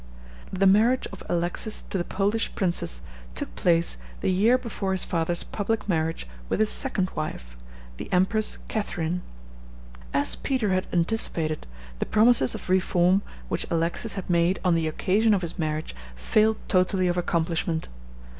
[0.51, 3.03] The marriage of Alexis to the Polish princess
[3.35, 7.55] took place the year before his father's public marriage with his second wife,
[7.97, 9.21] the Empress Catharine.
[10.11, 11.67] As Peter had anticipated,
[11.99, 16.57] the promises of reform which Alexis had made on the occasion of his marriage failed
[16.67, 17.87] totally of accomplishment.